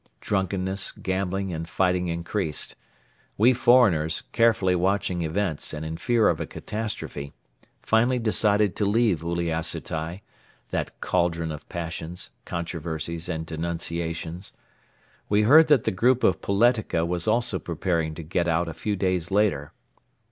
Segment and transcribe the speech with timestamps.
[0.19, 2.75] Drunkenness, gambling and fighting increased.
[3.37, 7.33] We foreigners, carefully watching events and in fear of a catastrophe,
[7.83, 10.21] finally decided to leave Uliassutai,
[10.71, 14.53] that caldron of passions, controversies and denunciations.
[15.29, 18.95] We heard that the group of Poletika was also preparing to get out a few
[18.95, 19.71] days later.